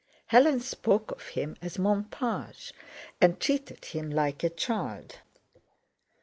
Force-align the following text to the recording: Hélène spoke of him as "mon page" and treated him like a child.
Hélène 0.31 0.59
spoke 0.61 1.11
of 1.11 1.21
him 1.27 1.55
as 1.61 1.77
"mon 1.77 2.05
page" 2.05 2.73
and 3.21 3.39
treated 3.39 3.85
him 3.85 4.09
like 4.09 4.43
a 4.43 4.49
child. 4.49 5.17